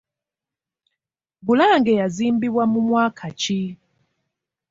Bulange 1.45 1.91
yazimbibwa 2.01 2.63
mu 2.71 2.79
mwaka 2.87 3.25
ki? 3.39 3.61